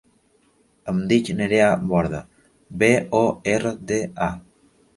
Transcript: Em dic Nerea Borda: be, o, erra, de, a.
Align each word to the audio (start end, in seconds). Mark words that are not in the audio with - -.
Em 0.93 1.01
dic 1.11 1.29
Nerea 1.41 1.67
Borda: 1.93 2.23
be, 2.85 2.91
o, 3.21 3.23
erra, 3.55 3.77
de, 3.93 4.03
a. 4.31 4.35